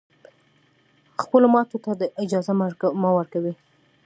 [1.21, 2.51] خپلو ماتو ته دا اجازه
[3.01, 3.53] مه ورکوی